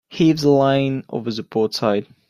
Heave 0.09 0.39
the 0.41 0.49
line 0.49 1.03
over 1.11 1.29
the 1.31 1.43
port 1.43 1.75
side. 1.75 2.07